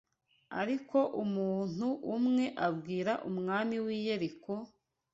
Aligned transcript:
Ariko 0.61 0.97
umuntu 1.23 1.87
umwe 2.15 2.45
abwira 2.67 3.13
umwami 3.29 3.75
w’i 3.85 3.97
Yeriko 4.05 4.53